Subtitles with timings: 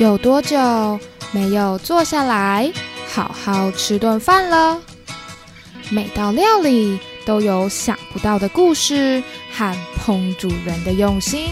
[0.00, 0.98] 有多久
[1.30, 2.72] 没有坐下来
[3.06, 4.78] 好好吃顿饭了？
[5.90, 9.22] 每道料理都有想不到的故事
[9.52, 11.50] 和烹煮人的用心。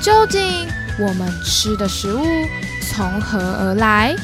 [0.00, 0.40] 究竟
[1.00, 2.24] 我们吃的食物
[2.88, 4.14] 从何而来？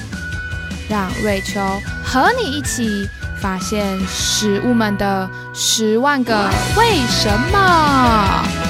[0.89, 1.61] 让瑞秋
[2.05, 3.09] 和你一起
[3.43, 8.66] 发现食物们的十万个为什么。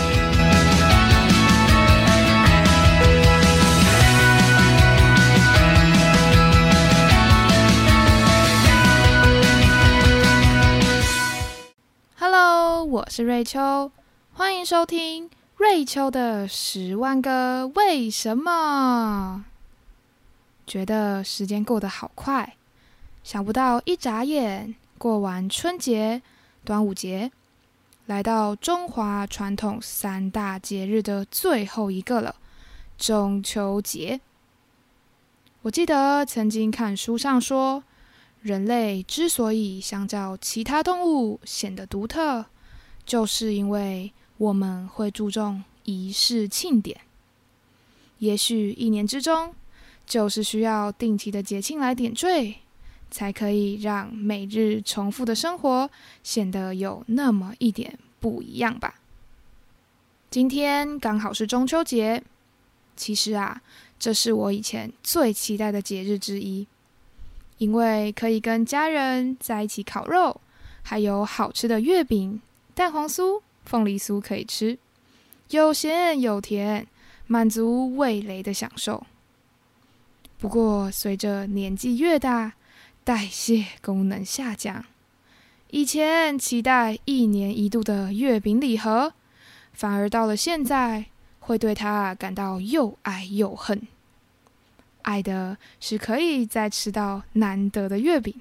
[13.17, 13.91] 是瑞秋，
[14.35, 19.47] 欢迎收听瑞秋的十万个为什么。
[20.67, 22.57] 觉得时间过得好快，
[23.25, 26.21] 想不到一眨眼过完春节、
[26.63, 27.33] 端午节，
[28.05, 32.37] 来到中华传统三大节日的最后一个了——
[32.99, 34.21] 中秋节。
[35.63, 37.83] 我记得曾经看书上说，
[38.43, 42.45] 人类之所以相较其他动物显得独特，
[43.07, 47.01] 就是因为我们会注重仪式庆典。
[48.19, 49.55] 也许一年之中，
[50.05, 52.57] 就是需要定期的节庆来点缀，
[53.11, 55.89] 才可以让每日重复的生活
[56.23, 59.01] 显得有那么一点不一样吧。
[60.29, 62.23] 今天刚好是中秋节，
[62.97, 63.63] 其实啊，
[63.99, 66.67] 这是我以前最期待的节日之一，
[67.59, 70.41] 因为可以跟家人在一起烤肉，
[70.83, 72.41] 还有好吃的月饼、
[72.77, 74.79] 蛋黄酥、凤梨酥可以吃，
[75.49, 76.87] 有咸有甜，
[77.27, 79.07] 满足味蕾的享受。
[80.39, 82.53] 不过，随着年纪越大，
[83.03, 84.85] 代谢功能下降，
[85.71, 89.15] 以前期待一年一度的月饼礼盒，
[89.73, 91.07] 反而到了现在，
[91.41, 93.89] 会对它感到又爱又恨。
[95.01, 98.35] 爱的是可以再吃到难得的月饼，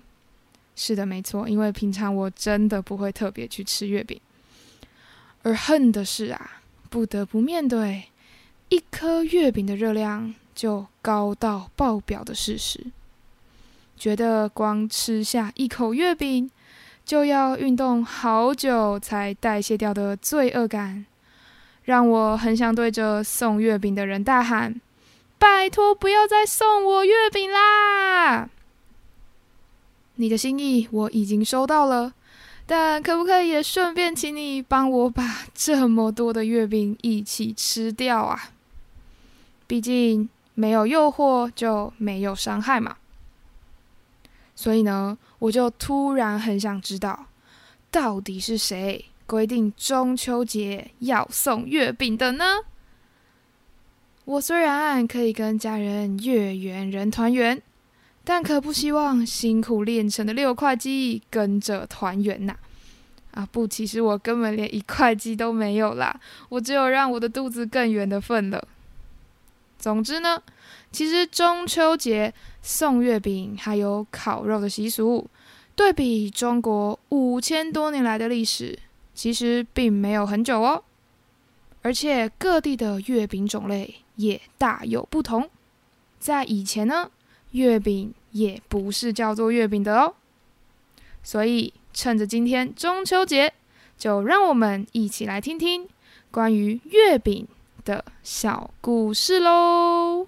[0.76, 4.20] 是的，没错，因为平常我真的不会特别去吃月饼。
[5.46, 8.10] 而恨的是啊，不得不面对
[8.70, 10.34] 一颗月饼的热量。
[10.56, 12.80] 就高到爆表的事实，
[13.98, 16.50] 觉得光吃下一口月饼
[17.04, 21.06] 就要运动好久才代谢掉的罪恶感，
[21.84, 24.80] 让我很想对着送月饼的人大喊
[25.38, 28.50] ：“拜托，不要再送我月饼啦！”
[30.16, 32.14] 你的心意我已经收到了，
[32.66, 38.52] 但可不可以也顺便请你帮我把这么多的月饼一起吃掉啊？
[39.68, 40.30] 毕竟。
[40.58, 42.96] 没有诱惑就没有伤害嘛，
[44.56, 47.26] 所以呢，我就突然很想知道，
[47.92, 52.46] 到底是谁规定中秋节要送月饼的呢？
[54.24, 57.62] 我虽然可以跟家人月圆人团圆，
[58.26, 62.56] 但可不希望辛苦练成的六块肌跟着团圆呐！
[63.32, 66.20] 啊不，其实我根本连一块肌都没有啦，
[66.50, 68.68] 我只有让我的肚子更圆的份了。
[69.78, 70.42] 总之呢，
[70.92, 75.30] 其实中秋节送月饼还有烤肉的习俗，
[75.76, 78.80] 对比中国五千多年来的历史，
[79.14, 80.84] 其实并没有很久哦。
[81.82, 85.48] 而且各地的月饼种类也大有不同。
[86.18, 87.12] 在以前呢，
[87.56, 90.14] 月饼也不是叫做月饼的哦。
[91.24, 93.54] 所以趁着今天中秋节，
[93.98, 95.90] 就让我们一起来听听
[96.32, 97.48] 关于月饼。
[97.86, 100.26] 的小故事喽。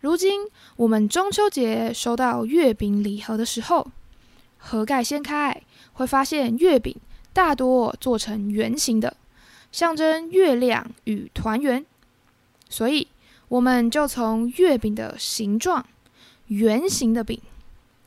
[0.00, 0.40] 如今
[0.74, 3.86] 我们中秋节收到月饼礼盒的时候，
[4.56, 6.96] 盒盖掀开，会发现月饼
[7.32, 9.16] 大多做成圆形的，
[9.70, 11.86] 象征月亮与团圆。
[12.68, 13.08] 所以
[13.48, 15.86] 我们就从月饼的形状
[16.48, 17.40] 圆形的饼，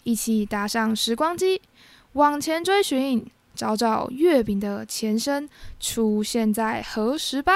[0.04, 1.62] 一起搭上时光机，
[2.14, 3.26] 往前追寻。
[3.54, 7.52] 找找月饼的前身出现在何时吧？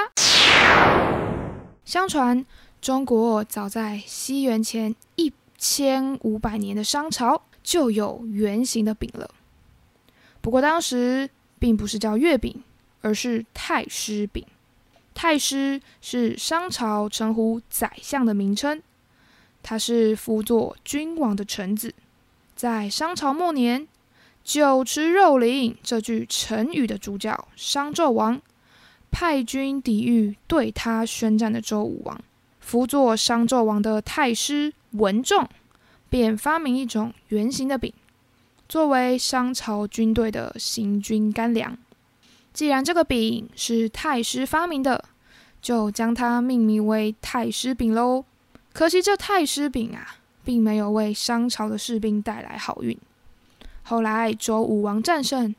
[1.86, 2.46] 相传，
[2.82, 9.32] 中国早在西元前一千五百年的商朝就有圆形的饼了。
[10.42, 12.62] 不过当时并不是叫月饼，
[13.02, 14.46] 而是太师饼。
[15.16, 18.80] 太师是商朝称呼宰相的名称，
[19.64, 21.96] 他是辅佐君王的臣子，
[22.56, 23.88] 在商朝末年。
[24.44, 28.40] 酒池肉林这句成语的主角商纣王
[29.10, 32.22] 派军抵御对他宣战的周武王，
[32.60, 35.50] 辅佐商纣王的太师文仲
[36.12, 37.92] 便发明一种圆形的饼，
[38.70, 41.76] 作为商朝军队的行军干粮。
[42.56, 45.04] 既然这个饼是太师发明的，
[45.62, 48.24] 就将它命名为太师饼喽。
[48.72, 50.16] 可惜这太师饼啊，
[50.46, 52.98] 并没有为商朝的士兵带来好运。
[53.84, 55.54] 后来周武王战胜，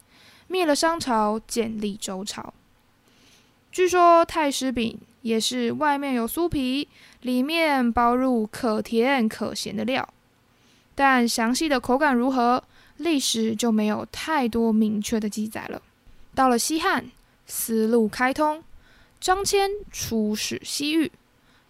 [0.48, 2.54] 灭了商朝，建立周朝。
[3.70, 6.88] 据说太师饼也是外面有酥皮，
[7.20, 10.08] 里面包入可甜可咸的料，
[10.94, 12.64] 但详细的口感如何，
[12.96, 15.82] 历史就没有太多明确的记载了。
[16.36, 17.10] 到了西汉，
[17.46, 18.62] 丝路开通，
[19.18, 21.10] 张骞出使西域。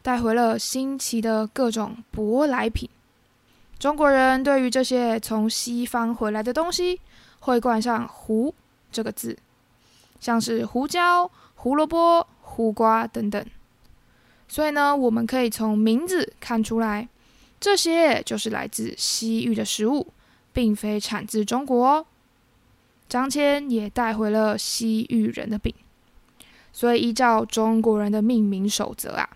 [0.03, 2.89] 带回了新奇的各种舶来品。
[3.77, 7.01] 中国人对于这些从西方回来的东西，
[7.41, 8.55] 会冠上“胡”
[8.93, 9.37] 这个字，
[10.21, 13.45] 像是胡椒、胡萝卜、胡瓜等等。
[14.47, 17.09] 所以呢，我们可以从名字看出来，
[17.59, 20.07] 这些就是来自西域的食物，
[20.53, 22.07] 并非产自中国。
[23.09, 25.75] 张骞也带回了西域人的饼，
[26.73, 29.29] 所以依照中国人的命名守则啊。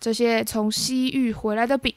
[0.00, 1.94] 这些从西域回来的饼，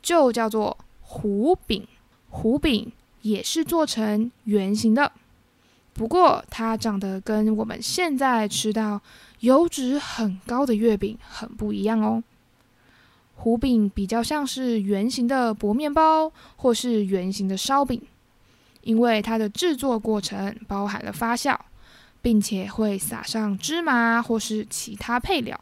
[0.00, 1.86] 就叫做胡饼。
[2.30, 2.90] 胡饼
[3.22, 5.12] 也是做成圆形的，
[5.92, 9.00] 不过它长得跟我们现在吃到
[9.40, 12.22] 油脂很高的月饼很不一样哦。
[13.36, 18.00] 胡饼比较像是圆形的薄面包，或是圆形的烧饼，
[18.84, 21.58] 因为它的制作过程包含了发酵，
[22.22, 25.58] 并且会撒上芝麻或是其他配料。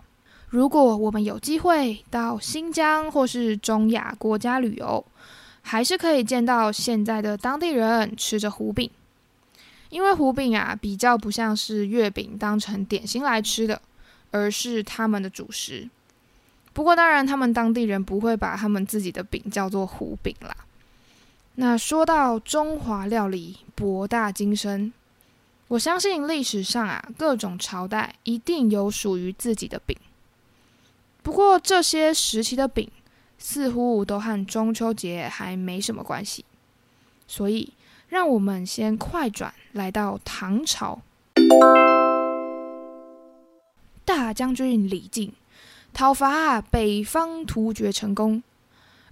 [0.48, 5.02] 如果我们有机会到新疆或是中亚国家旅游，
[5.62, 8.90] 还是可以见到现在的当地人吃着胡饼，
[9.88, 13.80] 因为胡饼啊比较不像是月饼当成点心来吃的，
[14.30, 15.88] 而是他们的主食。
[16.74, 20.54] 不过当然，他们当地人不会把他们自己的饼叫做胡饼啦。
[21.54, 24.92] 那说到中华料理博大精深，
[25.68, 29.96] 我相信历史上啊各种朝代一定有属于自己的饼。
[31.22, 32.90] 不过这些时期的饼
[33.38, 36.44] 似乎都和中秋节还没什么关系，
[37.28, 37.72] 所以
[38.08, 41.02] 让我们先快转来到唐朝。
[44.04, 45.32] 大将军李靖
[45.92, 48.42] 讨伐北方突厥成功，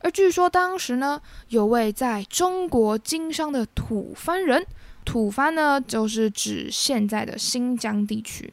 [0.01, 4.67] 而据说当时呢，有位在中国经商的吐蕃人，
[5.05, 8.53] 吐蕃呢就是指现在的新疆地区，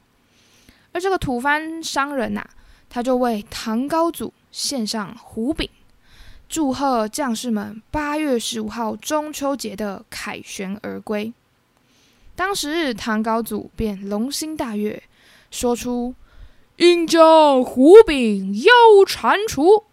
[0.91, 2.45] 而这个吐蕃商人呐。
[2.89, 5.69] 他就为唐高祖献上胡饼，
[6.47, 11.33] 祝贺将士们八月十五号中秋节的凯旋而归。
[12.33, 15.03] 当时唐高祖便龙心大悦，
[15.51, 16.15] 说出
[16.79, 18.71] ：“应将胡饼邀
[19.05, 19.83] 蟾蜍。”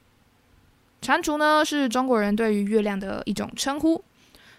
[1.05, 4.03] 蟾蜍呢，是中国人对于月亮的一种称呼，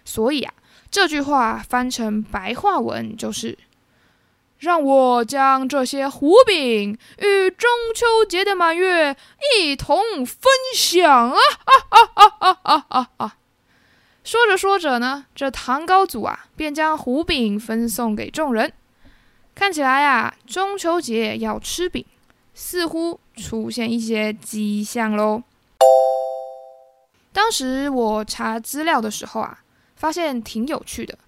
[0.04, 0.54] 所以啊，
[0.90, 3.58] 这句话翻成白话文就是。
[4.58, 9.14] 让我将这些胡饼与中秋节的满月
[9.58, 11.36] 一同分享啊！
[11.36, 13.36] 啊啊啊啊啊啊！
[14.24, 18.72] 说着说着呢，这唐高祖啊，便将胡饼分送给众人。
[19.54, 22.02] 看起来啊，中秋节要吃饼，
[22.54, 25.42] 似乎出现一些迹象喽。
[27.36, 29.62] 当时我查资料的时候啊，
[29.94, 31.18] 发现挺有趣的，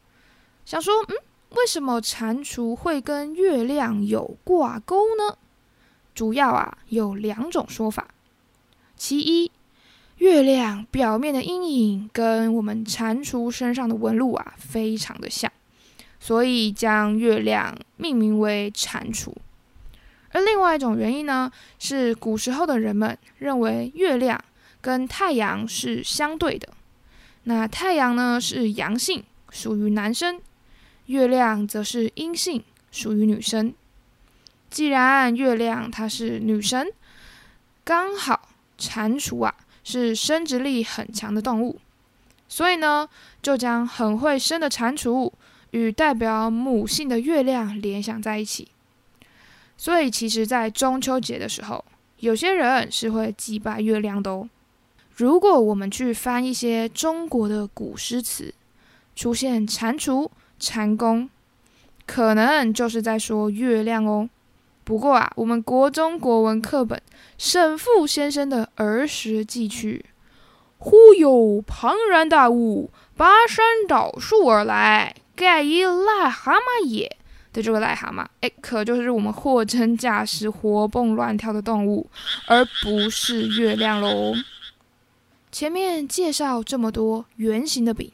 [0.64, 1.16] 想说，嗯。
[1.52, 5.38] 为什么蟾蜍会跟月亮有挂钩呢？
[6.14, 8.08] 主要啊有两种说法。
[8.98, 9.50] 其一，
[10.18, 15.50] 月亮表面的阴影跟我们蟾蜍身上的纹路啊非常的像，
[16.20, 19.32] 所以将月亮命名为蟾蜍。
[20.32, 24.38] 而另外一种原因呢，是古时候的人们认为月亮
[24.80, 26.68] 跟太阳是相对的，
[27.44, 30.40] 那太阳呢是阳性，属于男生。
[31.06, 33.72] 月亮则是阴性，属于女生。
[34.68, 36.86] 既然月亮它是女神，
[37.82, 41.80] 刚好蟾蜍啊是生殖力很强的动物，
[42.46, 43.08] 所以呢，
[43.40, 45.32] 就将很会生的蟾蜍
[45.70, 48.68] 与代表母性的月亮联想在一起。
[49.78, 51.82] 所以，其实，在中秋节的时候，
[52.18, 54.46] 有些人是会祭拜月亮的哦。
[55.18, 58.54] 如果我们去翻一些中国的古诗词，
[59.16, 60.30] 出现蟾蜍。
[60.60, 61.28] 蟾宫
[62.06, 64.30] 可能就是在说月亮哦。
[64.84, 67.02] 不过啊，我们国中国文课本
[67.36, 70.06] 沈复先生的儿时记趣
[70.78, 77.16] “忽有庞然大物拔山倒树而来，盖一癞蛤蟆也”
[77.52, 82.08] 的这个癞蛤蟆，哎，可就是我们货真价实活蹦乱跳的动物，
[82.46, 84.32] 而不是月亮喽。
[85.50, 88.12] 前面介绍这么多圆形的饼，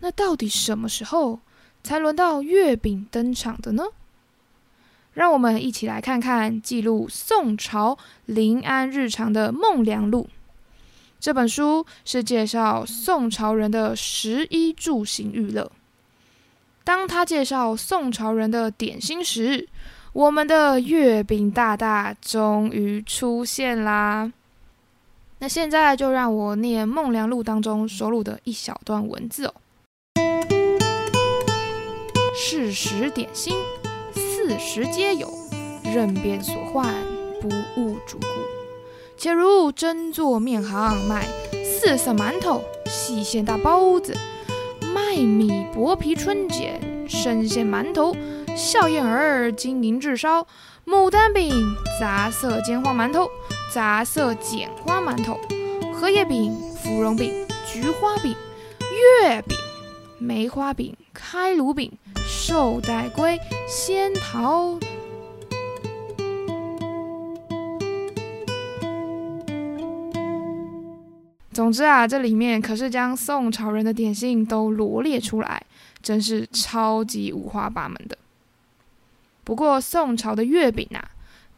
[0.00, 1.40] 那到底什么时候？
[1.84, 3.82] 才轮到月饼登场的呢。
[5.14, 10.28] 让我们一起来看看记录宋朝临安日常的《孟良录》
[11.18, 15.72] 这本书，是介绍宋朝人的食衣住行娱乐。
[16.84, 19.68] 当他介绍宋朝人的点心时，
[20.12, 24.32] 我们的月饼大大终于出现啦。
[25.42, 29.54] 那现在就让我念《孟良录》当中收录的一小段文字哦。
[32.32, 33.56] 事食点心。
[34.14, 35.28] 四时皆有，
[35.82, 36.94] 任便所唤，
[37.40, 38.26] 不误主顾。
[39.16, 41.26] 且如真做面行卖
[41.64, 44.16] 四色馒头、细馅大包子、
[44.94, 48.14] 麦米薄皮春卷、生馅馒头、
[48.56, 50.46] 笑燕儿金银炙烧、
[50.86, 51.52] 牡丹饼、
[52.00, 53.28] 杂色煎花馒头、
[53.72, 55.40] 杂色剪花馒头、
[55.94, 57.32] 荷叶饼、芙蓉饼、
[57.66, 58.36] 菊花饼、
[59.22, 59.56] 月饼、
[60.18, 61.90] 梅花饼、开炉饼。
[62.24, 63.38] 寿带龟、
[63.68, 64.78] 仙桃。
[71.52, 75.64] 总之啊，这里面可是将宋朝人的点心都罗列出来，
[76.02, 78.18] 真是超级五花八门的。
[79.44, 81.10] 不过宋朝的月饼啊，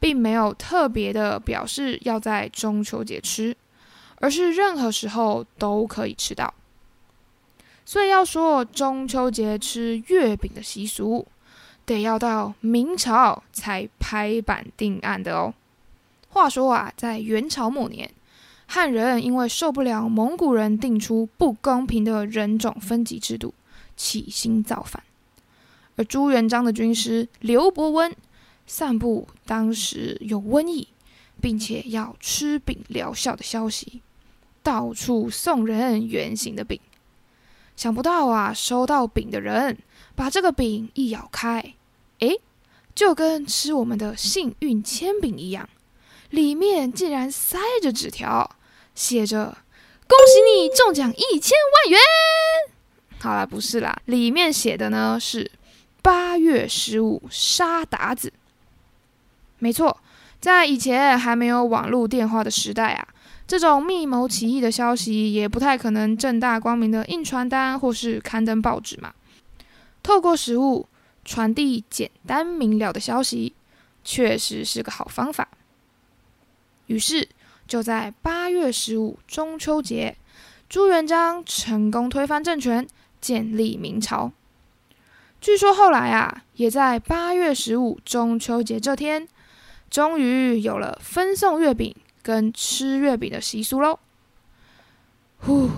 [0.04, 3.56] 并没有特别的表示要在中秋节吃，
[4.16, 6.52] 而是任何时候都可以吃到。
[7.86, 11.26] 所以要说中秋节吃月饼的习俗，
[11.86, 15.54] 得要到明朝才拍板定案的哦。
[16.28, 18.10] 话说啊，在元朝末年，
[18.66, 23.54] 汉人因为受不了蒙古人定出不公平的人种分级制度，
[23.96, 25.02] 起心造反。
[25.96, 28.14] 而朱元璋的军师刘伯温
[28.66, 30.88] 散布当时有瘟疫，
[31.40, 34.00] 并且要吃饼疗效的消息，
[34.62, 36.80] 到处送人圆形的饼。
[37.76, 39.78] 想不到啊，收到饼的人
[40.14, 41.74] 把这个饼一咬开，
[42.20, 42.40] 诶，
[42.94, 45.68] 就跟吃我们的幸运铅饼一样，
[46.30, 48.56] 里面竟然塞着纸条，
[48.94, 49.58] 写着
[50.06, 52.00] “恭喜你中奖一千万元”。
[53.18, 55.50] 好了，不是啦，里面写的呢是
[56.00, 58.32] “八月十五杀鞑子”。
[59.58, 59.96] 没错，
[60.40, 63.08] 在以前还没有网络电话的时代啊。
[63.46, 69.12] 这种密谋起义的消息也不太可能正大光明的印传单或是刊登报纸嘛。
[70.02, 70.88] 透过实物
[71.24, 73.54] 传递简单明了的消息，
[74.02, 75.48] 确实是个好方法。
[76.86, 77.28] 于是
[77.66, 80.16] 就在八月十五中秋节，
[80.68, 82.86] 朱元璋成功推翻政权，
[83.20, 84.32] 建立明朝。
[85.40, 89.28] 据说后来啊，也在八月十五中秋节这天，
[89.94, 91.94] 终于有了分送月饼。
[92.20, 94.00] 跟吃月饼的习俗喽，
[95.40, 95.68] 呼，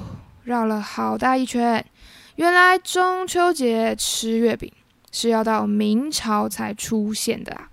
[0.44, 1.84] 绕了好大一圈，
[2.36, 4.72] 原来中秋节吃月饼
[5.10, 7.68] 是要到明朝才出现的啊！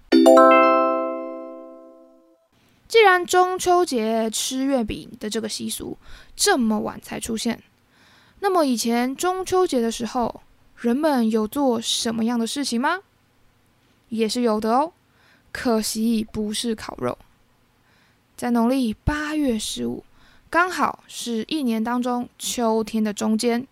[2.88, 5.95] 既然中秋节吃月饼的这个习俗
[6.35, 7.62] 这么晚才出现，
[8.39, 10.41] 那么以前中秋节的时候，
[10.77, 13.01] 人们有做什么样的事情吗？
[14.09, 14.93] 也是有的哦，
[15.53, 17.17] 可惜不是烤肉。
[18.36, 20.03] 在农历八月十五，
[20.50, 23.65] 刚好是一年当中秋天的中间，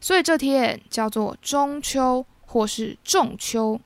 [0.00, 3.80] 所以这天叫做中秋或是仲秋。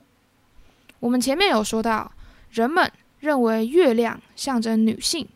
[0.99, 2.13] 我们前面有说到，
[2.51, 5.27] 人们认为月亮象征女性，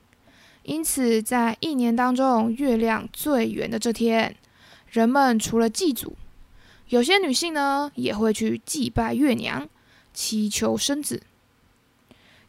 [0.64, 4.36] 因此在一年当中月亮最圆的这天，
[4.90, 6.16] 人们除了祭祖，
[6.88, 9.66] 有些女性呢也会去祭拜月娘，
[10.12, 11.22] 祈求生子。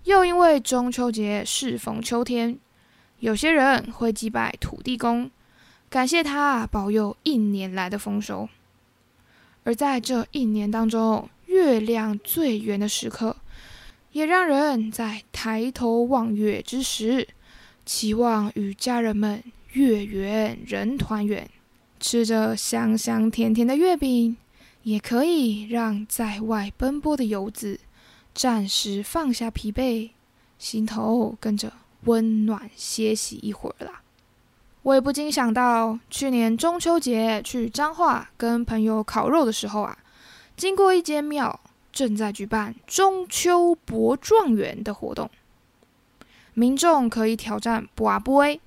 [0.06, 2.60] 又因为中秋节适逢秋天，
[3.20, 5.32] 有些人会祭拜土地公，
[5.90, 8.48] 感谢他保佑一年来的丰收。
[9.64, 13.36] 而在这一年当中，月亮最圆的时刻，
[14.12, 17.28] 也让人在抬头望月之时，
[17.84, 21.50] 期望与家人们月圆人团圆，
[22.00, 24.38] 吃着香香甜甜的月饼，
[24.84, 27.80] 也可以让在外奔波的游子。
[28.36, 30.12] 暂时放下疲惫，
[30.60, 31.72] 心头跟着
[32.04, 34.01] 温暖歇息一会儿啦。
[34.84, 39.98] 我也不禁想到，去年中秋节去彰化跟朋友烤肉的时候啊，
[40.58, 41.58] 经过一间庙
[41.94, 45.32] 正在举办中秋博状元的活动，
[46.54, 48.60] 民众可以挑战拔杯，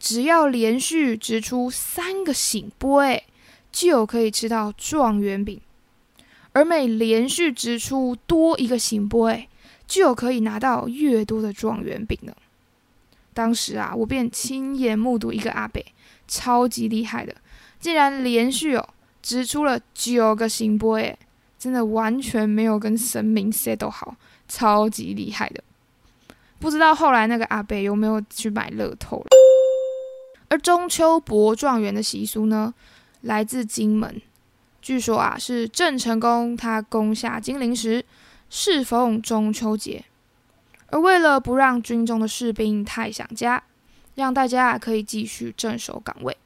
[0.00, 3.22] 只要连续掷出三个醒杯，
[3.70, 5.60] 就可以吃到状元饼。
[6.56, 9.30] 而每连续掷出多一个醒波，
[9.86, 12.34] 就有可以拿到越多的状元饼了。
[13.34, 15.84] 当时啊，我便亲眼目睹一个阿北，
[16.26, 17.34] 超级厉害的，
[17.78, 18.88] 竟然连续哦
[19.20, 21.18] 掷出了九个醒波，哎，
[21.58, 24.16] 真的完全没有跟神明 settle 好，
[24.48, 25.62] 超级厉害的。
[26.58, 29.26] 不知道后来那个阿北有没有去买乐透了？
[30.48, 32.72] 而中秋博状元的习俗呢，
[33.20, 34.22] 来自金门。
[34.86, 38.04] 据说啊，是郑成功他攻下金陵时，
[38.48, 40.04] 适逢中秋节，
[40.90, 43.64] 而为了不让军中的士兵太想家，
[44.14, 46.36] 让大家可以继续镇守岗位，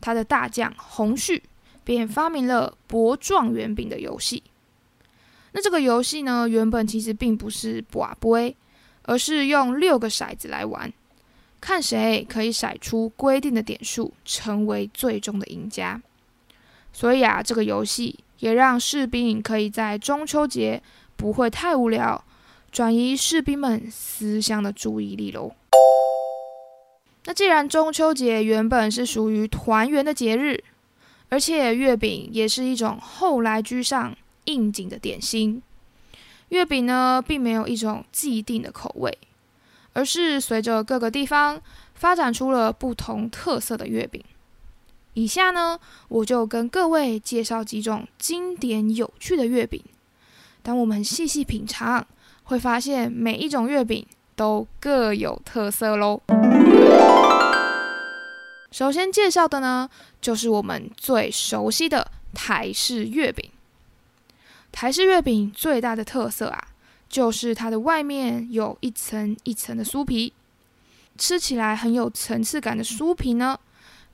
[0.00, 1.42] 他的大将洪旭
[1.84, 4.42] 便发明了博状元饼的游戏。
[5.52, 8.56] 那这个游戏呢，原本其实并不是卜杯，
[9.02, 10.90] 而是用六个骰子来玩，
[11.60, 16.00] 看谁可以骰出规定的点数，成为最终的赢家。
[16.92, 20.82] 所以啊，这个游戏也让士兵可以在中秋节
[21.16, 22.24] 不会太无聊，
[22.70, 25.52] 转移士兵们思乡的注意力喽。
[27.24, 30.64] 那既然中秋节原本是属于团圆的节日，
[31.28, 34.16] 而且月饼也是一种后来居上
[34.46, 35.62] 应景的点心，
[36.48, 39.16] 月饼呢并没有一种既定的口味，
[39.92, 41.60] 而是随着各个地方
[41.94, 44.24] 发展出了不同特色的月饼。
[45.14, 49.82] 以下呢，我就跟各位介绍几种经典有趣的月饼。
[50.62, 52.06] 当我们细细品尝，
[52.44, 56.20] 会发现每一种月饼都各有特色喽。
[58.70, 59.90] 首先介绍的呢，
[60.20, 63.50] 就是我们最熟悉的台式月饼。
[64.70, 66.68] 台式月饼最大的特色啊，
[67.08, 70.32] 就是它的外面有一层一层的酥皮，
[71.18, 73.58] 吃起来很有层次感的酥皮呢。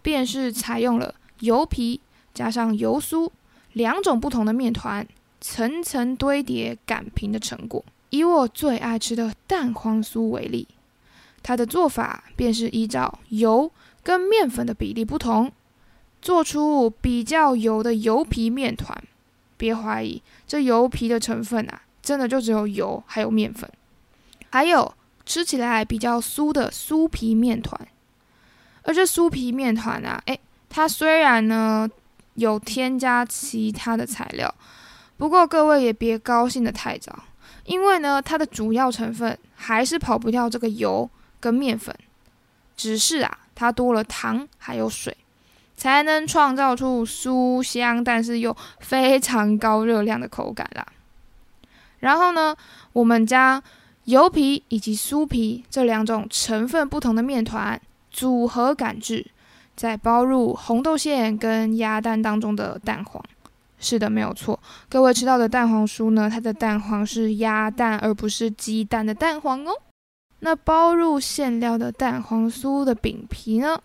[0.06, 2.00] 便是采用了油皮
[2.32, 3.28] 加上油酥
[3.72, 5.04] 两种不同的面团，
[5.40, 7.84] 层层堆叠擀平的成果。
[8.10, 10.68] 以我最爱吃的蛋黄酥为例，
[11.42, 13.68] 它的做法便是依照油
[14.04, 15.50] 跟面粉的比例不同，
[16.22, 19.02] 做出比较油的油皮面团。
[19.56, 23.68] 别怀疑，这油皮的成分啊，真的就只有油还有面粉，
[24.50, 24.94] 还有
[25.24, 27.88] 吃起来比较酥的酥皮面团。
[28.86, 31.88] 而这酥皮面团啊，诶，它虽然呢
[32.34, 34.54] 有添加其他的材料，
[35.16, 37.24] 不过各位也别高兴的太早，
[37.64, 41.10] 因为呢它的主要成分还是跑不掉这个油
[41.40, 41.92] 跟面粉，
[42.76, 45.16] 只是啊它多了糖还有水，
[45.76, 50.86] 才能创造出酥香但是又非常高热量的口感啦。
[51.98, 52.54] 然后呢，
[52.92, 53.60] 我们将
[54.04, 57.80] 油皮以及酥皮这两种成分不同的面团。
[58.16, 59.26] 组合感制，
[59.76, 63.22] 再包入红豆馅跟鸭蛋当中的蛋黄。
[63.78, 64.58] 是的，没有错。
[64.88, 69.72] 各位吃到的蛋黄酥呢，它的蛋黄是鸭蛋，而不是鸡蛋的蛋黄哦。
[70.38, 73.78] 那包入馅料的蛋黄酥的饼皮呢，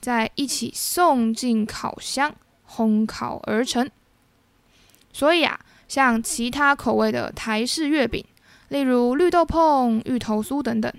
[0.00, 2.34] 再一起送进烤箱
[2.68, 3.88] 烘烤而成。
[5.12, 8.24] 所以啊，像其他口味的台式月饼，
[8.70, 10.92] 例如绿豆椪、芋头酥等等。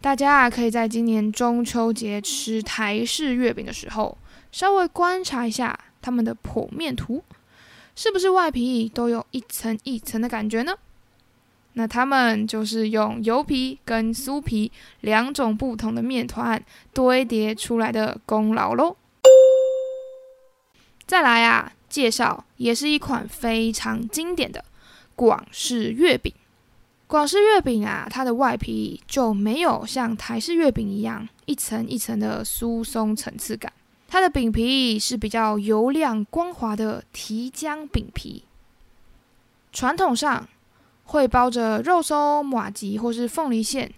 [0.00, 4.16] 大家啊，可以在今年中秋节吃台式月饼的时候，
[4.52, 7.24] 稍微观察一下它们的剖面图，
[7.96, 10.74] 是不是外皮都有一层一层的感觉呢？
[11.72, 16.62] 那他们就是用油皮跟酥皮两种不同的面团
[16.94, 18.96] 堆叠出来的功劳喽。
[21.06, 24.64] 再来啊，介绍也是一款非常经典的
[25.14, 26.32] 广式月饼。
[27.08, 33.72] 广式月饼啊，它的外皮就没有像台式月饼一样一层一层的酥松层次感，
[34.08, 38.42] 它的饼皮是比较油亮光滑的提浆饼皮。
[39.72, 40.48] 传统上
[41.04, 43.94] 会包着肉松、马吉或是凤梨馅，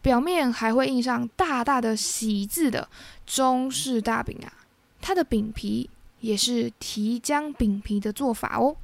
[0.00, 2.88] 表面还会印上大大的喜字的
[3.26, 4.52] 中式大饼啊，
[5.00, 8.76] 它的饼皮也是提浆饼皮的做法哦。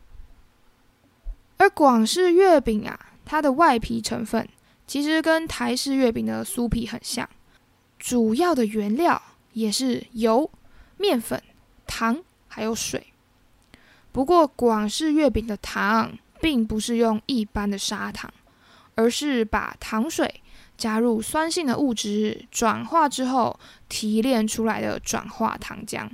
[1.58, 3.04] 而广式月饼啊。
[3.30, 4.48] 它的外皮成分
[4.86, 7.28] 其实跟台式月饼的酥皮很像，
[7.98, 9.20] 主要的原料
[9.52, 10.50] 也是油、
[10.96, 11.42] 面粉、
[11.86, 13.12] 糖还有水。
[14.12, 18.32] 不过广式月饼的糖并不是用一般的砂糖，
[18.94, 20.40] 而是把糖水
[20.78, 23.60] 加入酸性的物质转化之后
[23.90, 26.08] 提炼出来的转化糖浆。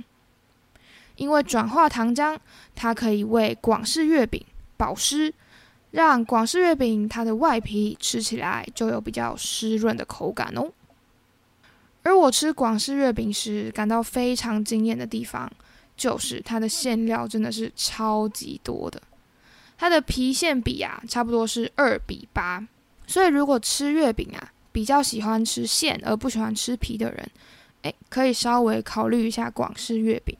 [1.15, 2.37] 因为转化糖浆，
[2.75, 5.33] 它可以为广式月饼保湿。
[5.91, 10.69] 让广式月饼它的外皮吃起来就有比较湿润的口感哦。
[12.03, 15.51] 而我吃广式月饼时感到非常惊艳的地方，
[15.97, 19.01] 就是它的馅料真的是超级多的。
[19.77, 22.65] 它的皮馅比啊，差不多是二比八。
[23.07, 27.31] 所以如果吃月饼啊，比较喜欢吃馅而不喜欢吃皮的人，
[27.81, 30.37] 诶，可以稍微考虑一下广式月饼。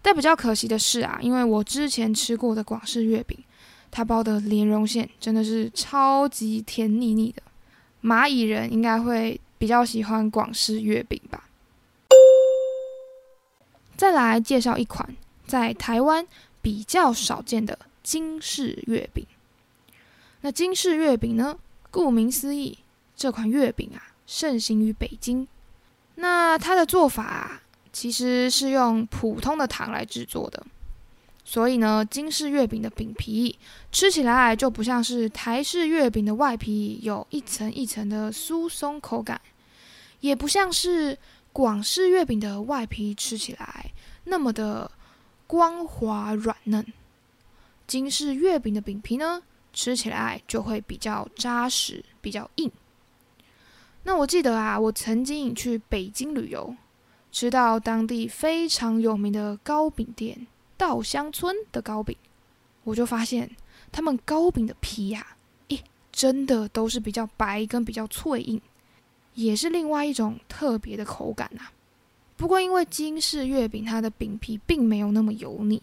[0.00, 3.38] 但比较可惜的是啊，因为我之前吃过的广式月饼。
[3.92, 7.42] 它包的莲蓉馅真的是超级甜腻腻的。
[8.02, 11.44] 蚂蚁人应该会比较喜欢广式月饼吧。
[13.96, 15.14] 再来介绍一款
[15.46, 16.26] 在台湾
[16.60, 19.24] 比较少见的金氏月饼。
[20.40, 21.56] 那金氏月饼呢？
[21.92, 22.78] 顾名思义，
[23.14, 25.46] 这款月饼啊盛行于北京。
[26.14, 27.60] 那它的做法
[27.92, 30.66] 其实是用普通的糖来制作的，
[31.44, 33.58] 所以呢，金氏月饼的饼皮
[33.90, 39.40] 吃起来就不像是台式月饼的外皮有一层一层的酥松口感，
[40.20, 41.18] 也不像是
[41.52, 43.90] 广式月饼的外皮吃起来
[44.24, 44.90] 那么的
[45.46, 46.86] 光滑软嫩。
[47.86, 49.42] 金氏月饼的饼皮呢？
[49.74, 52.70] 吃起来就会比较扎实，比较硬。
[54.04, 56.76] 那我记得啊，我曾经去北京旅游，
[57.30, 60.46] 吃到当地非常有名的糕饼店——
[60.82, 62.16] 稻香村的糕饼，
[62.82, 63.48] 我就发现
[63.92, 65.24] 他们糕饼的皮呀，
[65.68, 65.78] 咦，
[66.10, 68.60] 真的都是比较白跟比较脆硬，
[69.34, 71.68] 也是另外一种特别的口感呐。
[72.36, 75.80] 不过因为金氏月饼它的饼皮并没有那么油腻。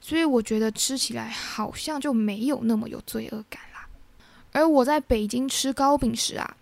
[0.00, 3.86] 所以我觉得吃起来好像就没有那么有罪恶感啦。
[4.52, 6.56] 而我在北京吃糕饼时啊，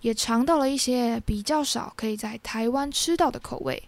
[0.00, 3.80] 也尝到了一些比较少可以在台湾吃到的口味，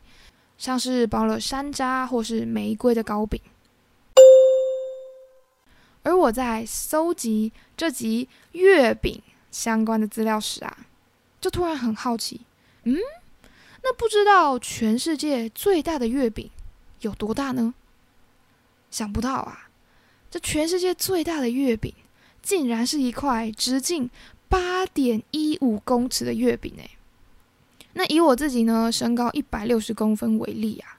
[0.61, 3.41] 像是包了山楂或是玫瑰的糕饼。
[6.03, 10.77] 而我在搜集这集月饼相关的资料时啊，
[11.41, 12.43] 就突然很好奇，
[12.85, 12.99] 嗯，
[13.83, 16.51] 那不知道全世界最大的月饼
[17.01, 17.73] 有多大呢？
[18.91, 19.71] 想不到啊，
[20.31, 21.95] 这全世界最大的月饼，
[22.43, 24.11] 竟然是一块直径
[24.49, 26.91] 八点一五公尺的月饼诶。
[27.95, 30.99] 那以我自己呢，身高一百六十公分为例啊，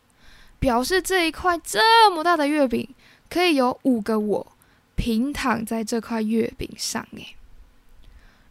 [0.59, 2.87] 表示这一块这么大的月饼，
[3.29, 4.47] 可以有五个我
[4.95, 7.35] 平躺在这块月饼上诶。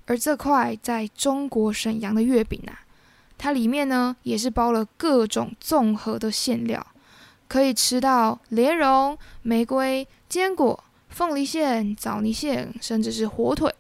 [0.07, 2.81] 而这块在中国沈阳的月饼啊，
[3.39, 6.87] 它里面呢也是包了各种综合的馅料。
[7.47, 13.75] 可以吃到莲蓉、玫瑰、坚果、凤梨馅、枣泥馅，甚至是火腿，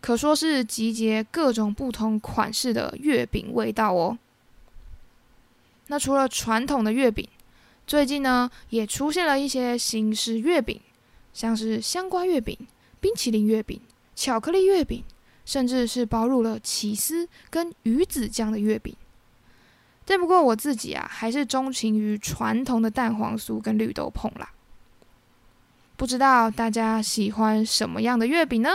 [0.00, 4.18] 可说是集结各种不同款式的月饼味道哦。
[5.88, 7.28] 那除了传统的月饼，
[7.86, 10.80] 最近呢也出现了一些新式月饼，
[11.34, 12.56] 像是香瓜月饼、
[13.00, 13.80] 冰淇淋月饼、
[14.14, 15.04] 巧克力月饼，
[15.44, 18.94] 甚至是包入了起司跟鱼子酱的月饼。
[20.06, 24.50] 但不过我自己啊，还是钟情于传统的蛋黄酥跟绿豆椪啦。
[25.96, 28.70] 不知道大家喜欢什么样的月饼呢？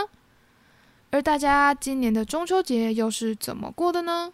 [1.16, 4.30] 而大家今年的中秋节又是怎么过的呢？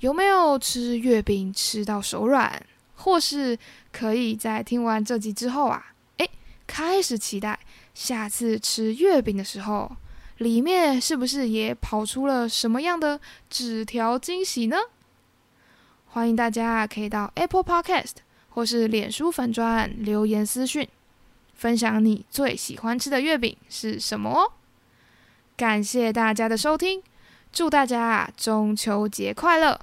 [0.00, 2.58] 有没有吃月饼吃到手软？
[2.94, 3.58] 或是
[3.92, 6.30] 可以在听完这集之后啊，诶，
[6.66, 7.58] 开始期待
[7.92, 9.94] 下次吃月饼的时候，
[10.38, 14.78] 里面是不是也跑出了什么样的纸条惊喜呢？
[16.06, 18.14] 欢迎大家可以到 Apple Podcast
[18.48, 20.88] 或是脸书粉专留言私讯，
[21.54, 24.52] 分享你最喜欢吃的月饼是什么哦。
[25.56, 27.02] 感谢大家的收听，
[27.50, 29.80] 祝大家中秋节快乐！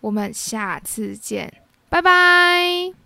[0.00, 1.52] 我们下次见，
[1.90, 2.99] 拜拜。